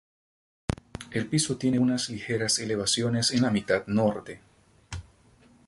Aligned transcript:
El 1.11 1.27
piso 1.27 1.57
tiene 1.59 1.77
unas 1.77 2.09
ligeras 2.09 2.57
elevaciones 2.57 3.29
en 3.29 3.43
la 3.43 3.51
mitad 3.51 3.85
norte. 3.85 4.41